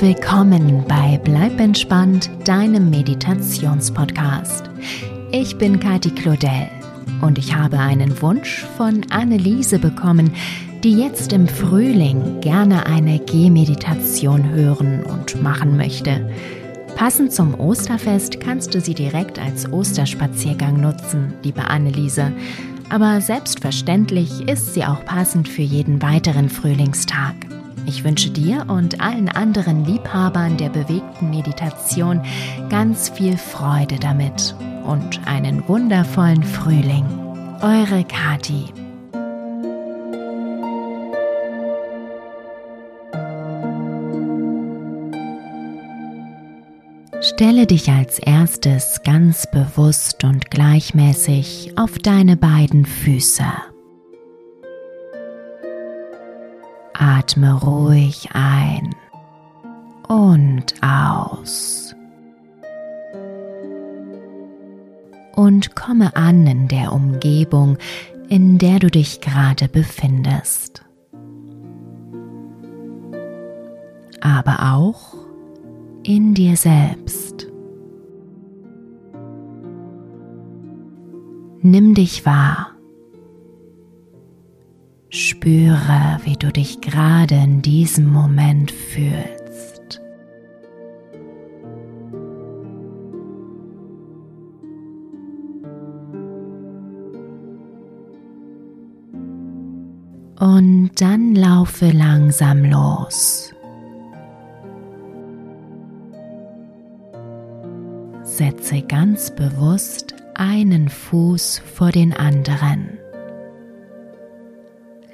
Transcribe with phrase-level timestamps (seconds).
[0.00, 4.70] willkommen bei Bleib entspannt, deinem Meditationspodcast.
[5.30, 6.68] Ich bin Kati Claudel
[7.20, 10.32] und ich habe einen Wunsch von Anneliese bekommen,
[10.82, 16.30] die jetzt im Frühling gerne eine Gehmeditation hören und machen möchte.
[16.96, 22.32] Passend zum Osterfest kannst du sie direkt als Osterspaziergang nutzen, liebe Anneliese.
[22.88, 27.49] Aber selbstverständlich ist sie auch passend für jeden weiteren Frühlingstag.
[27.86, 32.22] Ich wünsche dir und allen anderen Liebhabern der bewegten Meditation
[32.68, 37.04] ganz viel Freude damit und einen wundervollen Frühling.
[37.60, 38.66] Eure Kati.
[47.22, 53.44] Stelle dich als erstes ganz bewusst und gleichmäßig auf deine beiden Füße.
[57.10, 58.94] Atme ruhig ein
[60.06, 61.96] und aus.
[65.34, 67.78] Und komme an in der Umgebung,
[68.28, 70.84] in der du dich gerade befindest.
[74.20, 75.14] Aber auch
[76.04, 77.48] in dir selbst.
[81.60, 82.79] Nimm dich wahr.
[85.40, 89.98] Spüre, wie du dich gerade in diesem Moment fühlst.
[100.38, 103.54] Und dann laufe langsam los.
[108.24, 113.00] Setze ganz bewusst einen Fuß vor den anderen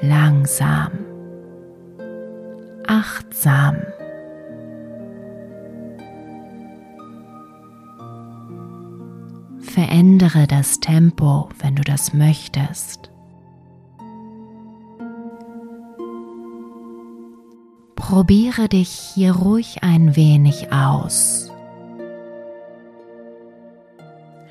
[0.09, 0.91] langsam,
[2.87, 3.77] achtsam.
[9.61, 13.11] Verändere das Tempo, wenn du das möchtest.
[17.95, 21.51] Probiere dich hier ruhig ein wenig aus.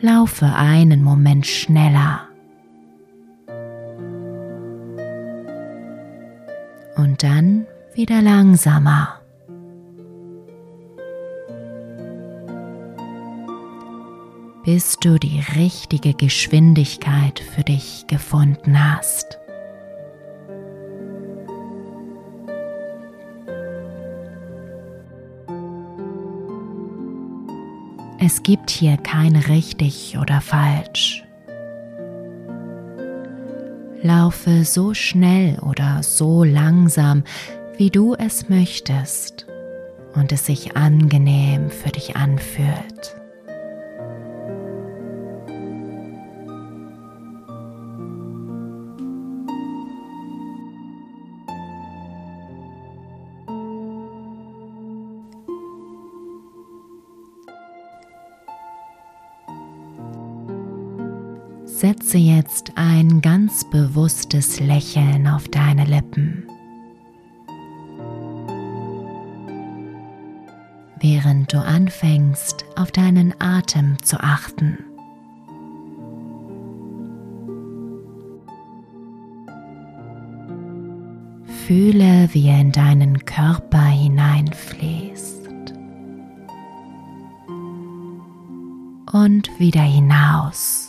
[0.01, 2.34] Laufe einen Moment schneller.
[7.25, 7.65] Dann
[7.95, 9.19] wieder langsamer.
[14.63, 19.37] bis du die richtige Geschwindigkeit für dich gefunden hast.
[28.19, 31.24] Es gibt hier kein richtig oder falsch.
[34.05, 37.23] Laufe so schnell oder so langsam,
[37.75, 39.47] wie du es möchtest
[40.13, 43.14] und es sich angenehm für dich anfühlt.
[64.75, 66.49] Lächeln auf deine Lippen.
[70.99, 74.79] Während du anfängst, auf deinen Atem zu achten.
[81.65, 85.47] Fühle, wie er in deinen Körper hineinfließt
[89.13, 90.84] und wieder hinaus.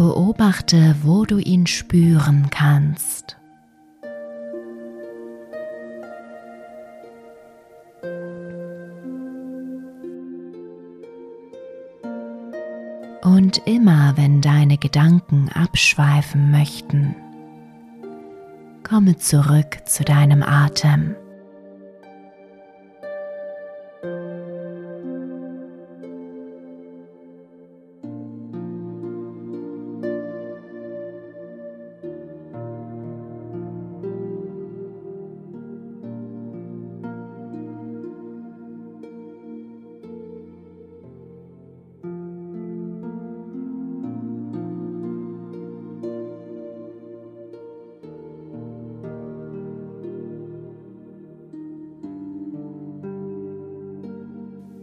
[0.00, 3.36] Beobachte, wo du ihn spüren kannst.
[13.20, 17.14] Und immer wenn deine Gedanken abschweifen möchten,
[18.82, 21.14] komme zurück zu deinem Atem.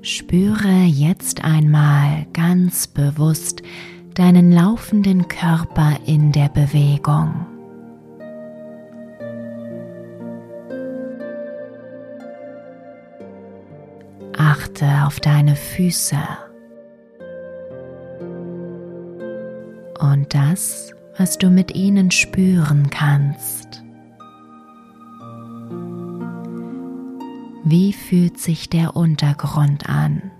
[0.08, 3.62] Spüre jetzt einmal ganz bewusst
[4.14, 7.46] deinen laufenden Körper in der Bewegung.
[14.38, 16.16] Achte auf deine Füße
[20.00, 23.84] und das, was du mit ihnen spüren kannst.
[27.70, 30.32] Wie fühlt sich der Untergrund an?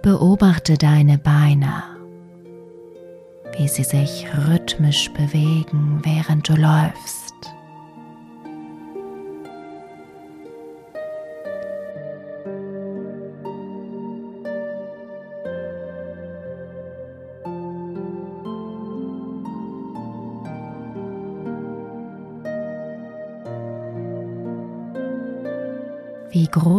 [0.00, 1.82] Beobachte deine Beine,
[3.58, 7.22] wie sie sich rhythmisch bewegen, während du läufst.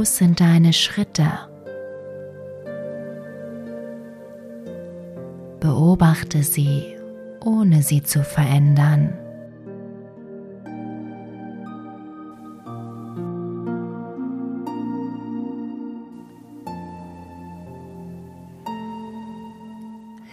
[0.03, 1.29] Groß sind deine Schritte?
[5.61, 6.97] Beobachte sie,
[7.45, 9.13] ohne sie zu verändern.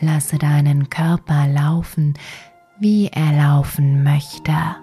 [0.00, 2.14] Lasse deinen Körper laufen,
[2.80, 4.79] wie er laufen möchte.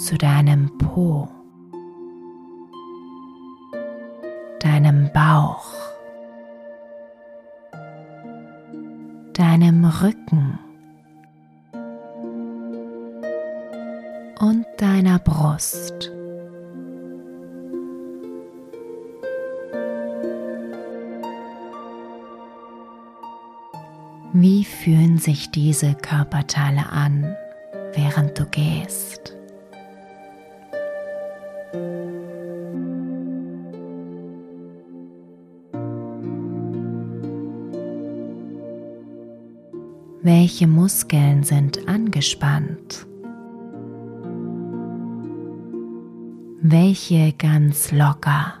[0.00, 1.28] Zu deinem Po,
[4.60, 5.74] deinem Bauch,
[9.34, 10.58] deinem Rücken
[14.40, 16.10] und deiner Brust.
[24.32, 27.36] Wie fühlen sich diese Körperteile an,
[27.92, 29.39] während du gehst?
[40.32, 43.04] Welche Muskeln sind angespannt?
[46.62, 48.59] Welche ganz locker?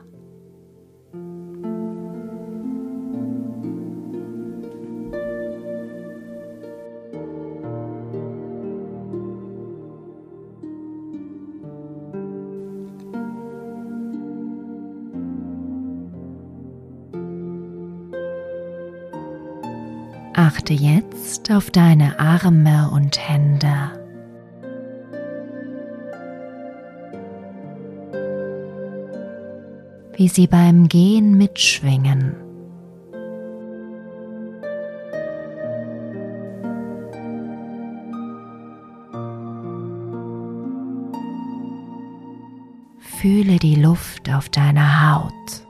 [20.60, 23.92] Achte jetzt auf deine Arme und Hände.
[30.12, 32.36] Wie sie beim Gehen mitschwingen.
[42.98, 45.69] Fühle die Luft auf deiner Haut.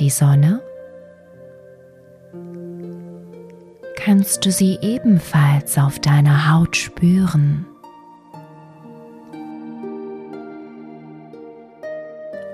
[0.00, 0.62] Die Sonne?
[3.96, 7.66] Kannst du sie ebenfalls auf deiner Haut spüren?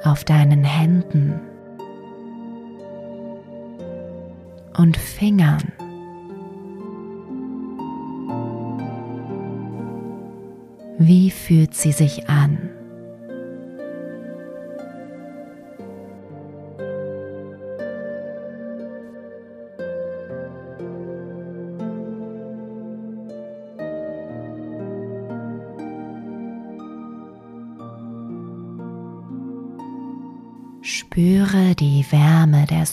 [0.02, 1.40] Auf deinen Händen
[4.76, 5.72] und Fingern.
[10.98, 12.65] Wie fühlt sie sich an?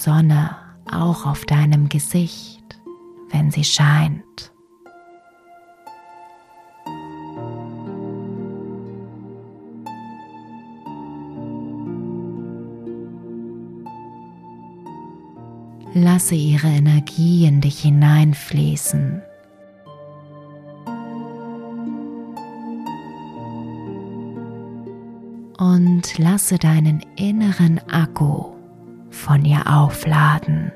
[0.03, 0.57] Sonne
[0.91, 2.77] auch auf deinem Gesicht,
[3.31, 4.51] wenn sie scheint.
[15.93, 19.22] Lasse ihre Energie in dich hineinfließen.
[25.57, 28.52] Und lasse deinen inneren Akku
[29.24, 30.74] von ihr aufladen.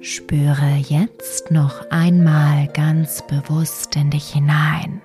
[0.00, 5.02] Spüre jetzt noch einmal ganz bewusst in dich hinein.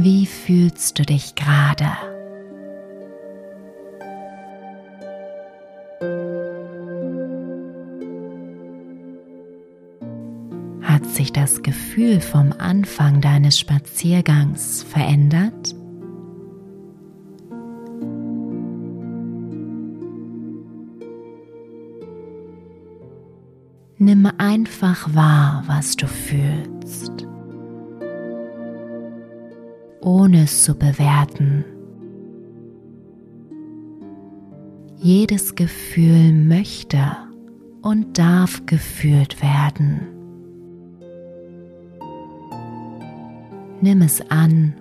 [0.00, 1.88] Wie fühlst du dich gerade?
[10.82, 15.74] Hat sich das Gefühl vom Anfang deines Spaziergangs verändert?
[23.98, 26.77] Nimm einfach wahr, was du fühlst,
[30.08, 31.66] ohne es zu bewerten.
[34.96, 36.98] Jedes Gefühl möchte
[37.82, 40.00] und darf gefühlt werden.
[43.82, 44.72] Nimm es an,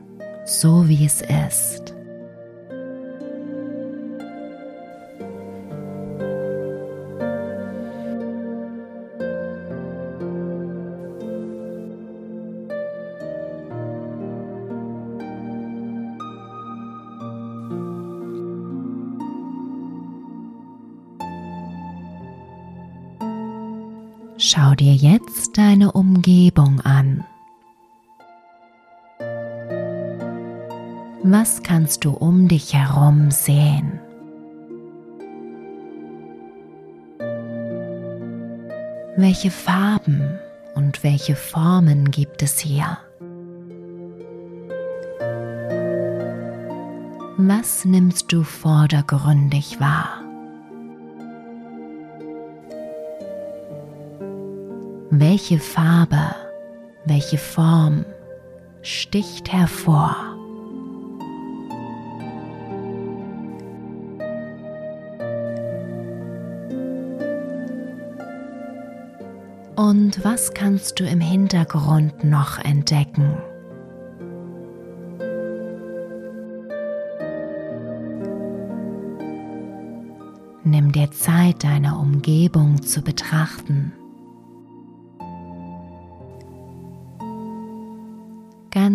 [0.46, 1.97] so wie es ist.
[24.78, 27.26] Dir jetzt deine Umgebung an.
[31.24, 34.00] Was kannst du um dich herum sehen?
[39.18, 40.40] Welche Farben
[40.76, 43.00] und welche Formen gibt es hier?
[47.38, 50.17] Was nimmst du vordergründig wahr?
[55.38, 56.36] Welche Farbe,
[57.06, 58.06] welche Form
[58.82, 60.16] sticht hervor?
[69.76, 73.38] Und was kannst du im Hintergrund noch entdecken?
[80.64, 83.94] Nimm dir Zeit, deine Umgebung zu betrachten.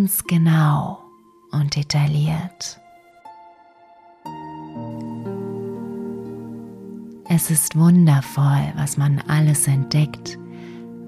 [0.03, 0.99] Ganz genau
[1.53, 2.81] und detailliert.
[7.29, 10.41] Es ist wundervoll, was man alles entdeckt,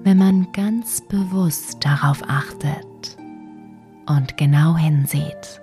[0.03, 3.17] wenn man ganz bewusst darauf achtet
[4.05, 5.61] und genau hinsieht.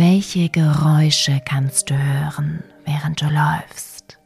[0.00, 4.16] Welche Geräusche kannst du hören, während du läufst?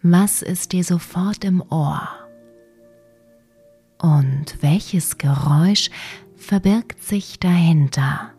[0.00, 2.08] Was ist dir sofort im Ohr?
[4.00, 5.90] Und welches Geräusch
[6.34, 8.32] verbirgt sich dahinter?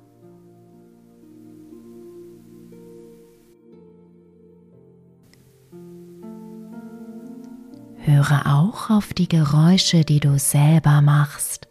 [7.97, 11.68] Höre auch auf die Geräusche, die du selber machst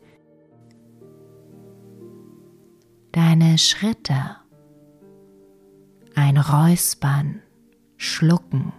[3.19, 4.37] deine Schritte,
[6.15, 7.43] ein Räuspern,
[7.97, 8.73] Schlucken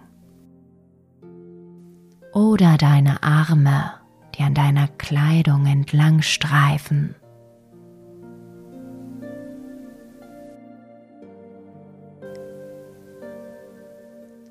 [2.32, 3.96] oder deine Arme,
[4.34, 7.16] die an deiner Kleidung entlang streifen.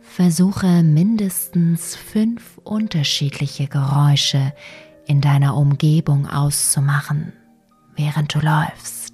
[0.02, 4.52] Versuche mindestens fünf unterschiedliche Geräusche
[5.06, 7.32] in deiner Umgebung auszumachen,
[7.96, 9.07] während du läufst.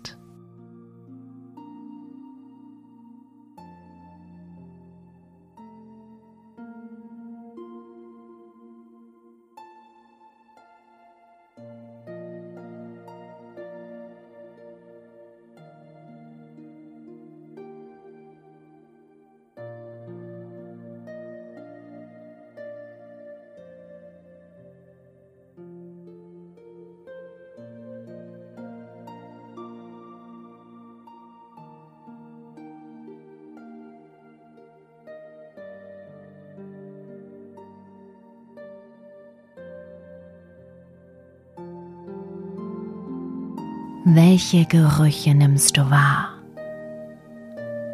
[44.06, 46.28] Welche Gerüche nimmst du wahr?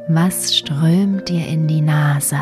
[0.08, 2.36] Was strömt dir in die Nase?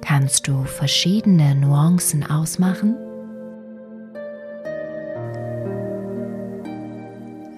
[0.00, 2.96] Kannst du verschiedene Nuancen ausmachen?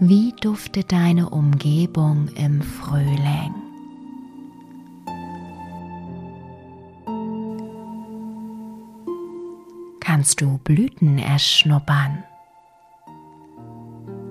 [0.00, 3.63] Wie duftet deine Umgebung im Frühling?
[10.24, 12.24] Kannst du Blüten erschnuppern?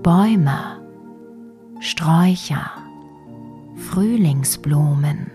[0.01, 0.81] Bäume,
[1.81, 2.71] Sträucher,
[3.75, 5.29] Frühlingsblumen.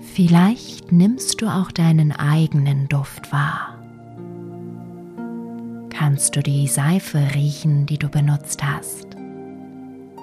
[0.00, 3.78] Vielleicht nimmst du auch deinen eigenen Duft wahr.
[5.90, 9.13] Kannst du die Seife riechen, die du benutzt hast?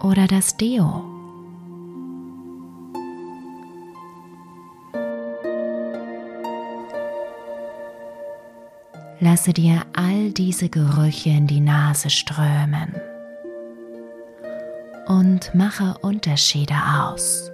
[0.03, 1.03] Oder das Deo?
[9.20, 12.96] Lasse dir all diese Gerüche in die Nase strömen
[15.05, 17.50] und mache Unterschiede aus.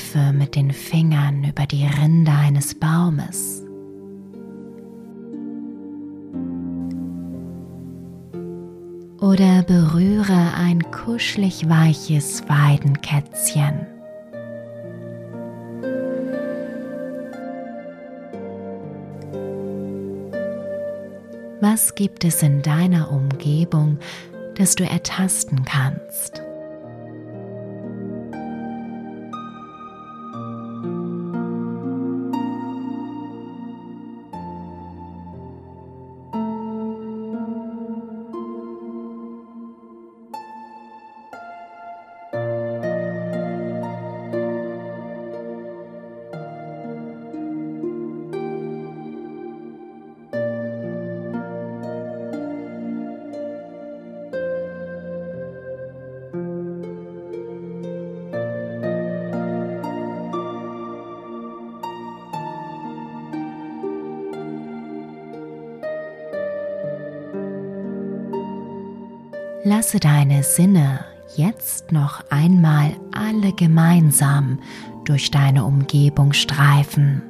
[0.00, 3.62] Streife mit den Fingern über die Rinde eines Baumes.
[9.20, 13.86] Oder berühre ein kuschelig weiches Weidenkätzchen.
[21.60, 23.98] Was gibt es in deiner Umgebung,
[24.56, 26.42] das du ertasten kannst?
[69.80, 74.60] Lasse deine Sinne jetzt noch einmal alle gemeinsam
[75.06, 77.22] durch deine Umgebung streifen.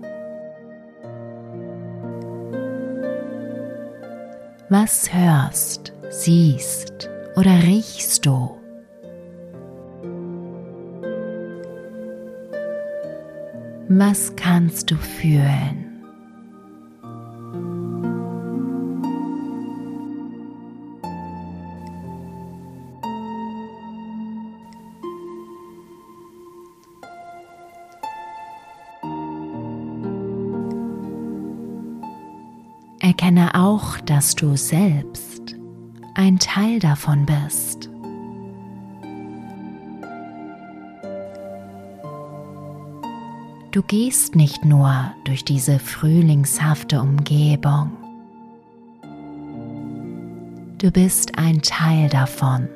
[4.68, 8.58] Was hörst, siehst oder riechst du?
[13.88, 15.89] Was kannst du fühlen?
[33.30, 35.54] Erkenne auch, dass du selbst
[36.16, 37.88] ein Teil davon bist.
[43.70, 47.92] Du gehst nicht nur durch diese frühlingshafte Umgebung.
[50.78, 52.68] Du bist ein Teil davon.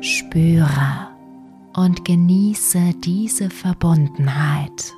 [0.00, 1.08] Spüre
[1.74, 4.94] und genieße diese Verbundenheit.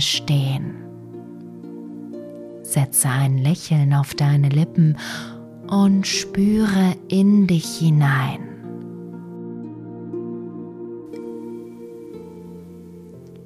[0.00, 0.74] Einmal stehen.
[2.62, 4.96] Setze ein Lächeln auf deine Lippen
[5.68, 8.46] und spüre in dich hinein.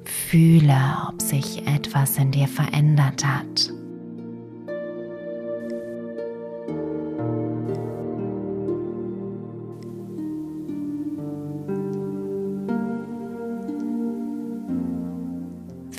[0.05, 0.77] Fühle,
[1.09, 3.74] ob sich etwas in dir verändert hat.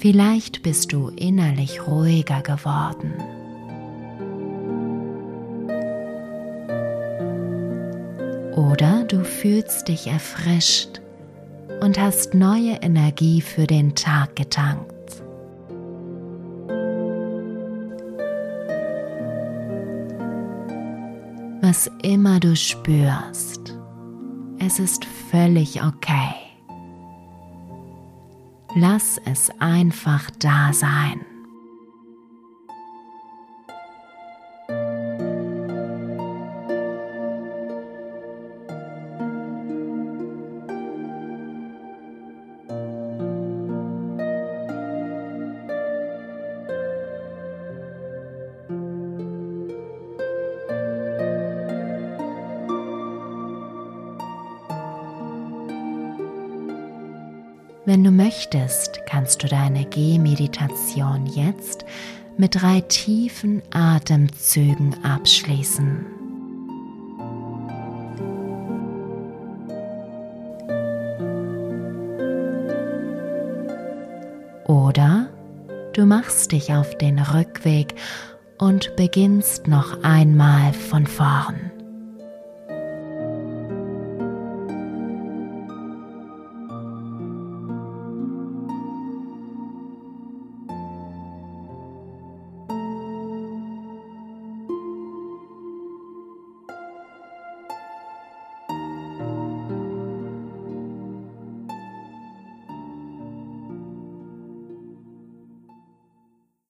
[0.08, 3.12] Vielleicht bist du innerlich ruhiger geworden.
[8.54, 11.00] Oder du fühlst dich erfrischt
[11.80, 15.24] und hast neue Energie für den Tag getankt.
[21.62, 23.76] Was immer du spürst,
[24.60, 26.45] es ist völlig okay.
[28.78, 31.25] Lass es einfach da sein.
[58.26, 61.84] Möchtest, kannst du deine Gehmeditation jetzt
[62.36, 66.04] mit drei tiefen Atemzügen abschließen.
[74.64, 75.28] Oder
[75.92, 77.94] du machst dich auf den Rückweg
[78.58, 81.65] und beginnst noch einmal von vorn.